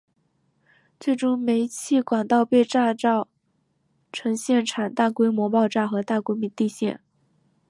[0.99, 3.27] 最终煤气管道被炸造
[4.11, 6.99] 成现场大规模爆炸和大规模地陷。